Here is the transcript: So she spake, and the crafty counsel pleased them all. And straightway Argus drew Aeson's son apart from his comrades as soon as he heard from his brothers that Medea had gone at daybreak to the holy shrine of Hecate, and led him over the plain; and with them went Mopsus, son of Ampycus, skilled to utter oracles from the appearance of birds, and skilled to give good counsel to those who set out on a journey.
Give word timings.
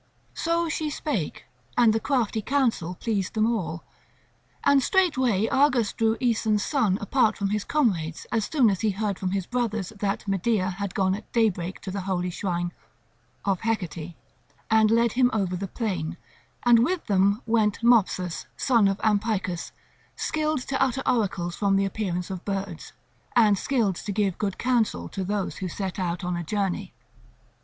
So 0.33 0.67
she 0.67 0.89
spake, 0.89 1.45
and 1.77 1.93
the 1.93 1.99
crafty 1.99 2.41
counsel 2.41 2.95
pleased 2.95 3.35
them 3.35 3.45
all. 3.45 3.83
And 4.63 4.81
straightway 4.81 5.45
Argus 5.47 5.93
drew 5.93 6.17
Aeson's 6.19 6.65
son 6.65 6.97
apart 6.99 7.37
from 7.37 7.51
his 7.51 7.63
comrades 7.63 8.25
as 8.31 8.45
soon 8.45 8.71
as 8.71 8.81
he 8.81 8.89
heard 8.89 9.19
from 9.19 9.29
his 9.29 9.45
brothers 9.45 9.89
that 9.89 10.27
Medea 10.27 10.71
had 10.71 10.95
gone 10.95 11.13
at 11.13 11.31
daybreak 11.33 11.81
to 11.81 11.91
the 11.91 12.01
holy 12.01 12.31
shrine 12.31 12.71
of 13.45 13.59
Hecate, 13.61 14.15
and 14.71 14.89
led 14.89 15.11
him 15.11 15.29
over 15.33 15.55
the 15.55 15.67
plain; 15.67 16.17
and 16.63 16.83
with 16.83 17.05
them 17.05 17.43
went 17.45 17.83
Mopsus, 17.83 18.47
son 18.57 18.87
of 18.87 18.97
Ampycus, 19.03 19.71
skilled 20.15 20.61
to 20.61 20.81
utter 20.81 21.03
oracles 21.07 21.55
from 21.55 21.75
the 21.75 21.85
appearance 21.85 22.31
of 22.31 22.43
birds, 22.43 22.93
and 23.35 23.55
skilled 23.55 23.97
to 23.97 24.11
give 24.11 24.39
good 24.39 24.57
counsel 24.57 25.07
to 25.09 25.23
those 25.23 25.57
who 25.57 25.67
set 25.67 25.99
out 25.99 26.23
on 26.23 26.35
a 26.35 26.43
journey. 26.43 26.91